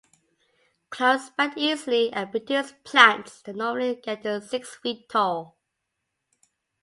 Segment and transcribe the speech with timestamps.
[0.89, 5.59] Clumps spread easily and produce plants that normally get to six feet tall.